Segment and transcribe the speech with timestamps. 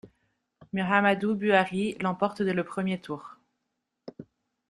[0.73, 3.35] Muhammadu Buhari l'emporte dés le premier tour.